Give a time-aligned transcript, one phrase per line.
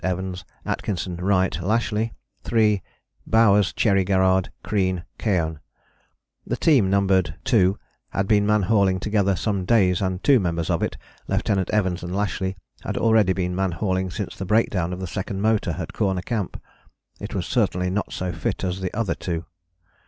[0.03, 2.13] Evans, Atkinson, Wright, Lashly:
[2.51, 2.81] (III)
[3.27, 5.59] Bowers, Cherry Garrard, Crean, Keohane.
[6.43, 7.75] The team numbered (II)
[8.09, 11.69] had been man hauling together some days, and two members of it, Lieut.
[11.69, 15.75] Evans and Lashly, had already been man hauling since the breakdown of the second motor
[15.77, 16.59] at Corner Camp;
[17.19, 19.45] it was certainly not so fit as the other two.